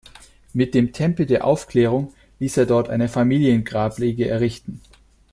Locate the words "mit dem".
0.53-0.93